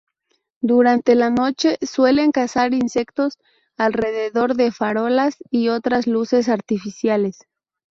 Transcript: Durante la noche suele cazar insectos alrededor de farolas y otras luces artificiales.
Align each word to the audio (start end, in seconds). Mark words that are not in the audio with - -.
Durante 0.63 1.13
la 1.13 1.29
noche 1.29 1.77
suele 1.83 2.27
cazar 2.31 2.73
insectos 2.73 3.37
alrededor 3.77 4.55
de 4.55 4.71
farolas 4.71 5.35
y 5.51 5.67
otras 5.69 6.07
luces 6.07 6.49
artificiales. 6.49 7.45